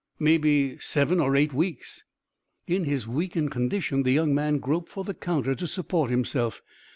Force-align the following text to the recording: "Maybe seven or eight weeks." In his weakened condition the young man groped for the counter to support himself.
"Maybe 0.17 0.79
seven 0.79 1.19
or 1.19 1.35
eight 1.35 1.53
weeks." 1.53 2.05
In 2.65 2.85
his 2.85 3.07
weakened 3.07 3.51
condition 3.51 4.01
the 4.01 4.11
young 4.11 4.33
man 4.33 4.57
groped 4.57 4.89
for 4.89 5.03
the 5.03 5.13
counter 5.13 5.53
to 5.53 5.67
support 5.67 6.09
himself. 6.09 6.63